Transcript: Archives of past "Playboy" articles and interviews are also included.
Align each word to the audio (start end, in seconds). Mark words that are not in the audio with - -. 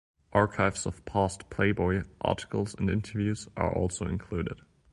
Archives 0.33 0.87
of 0.87 1.05
past 1.05 1.47
"Playboy" 1.51 2.01
articles 2.21 2.73
and 2.73 2.89
interviews 2.89 3.47
are 3.55 3.71
also 3.71 4.07
included. 4.07 4.61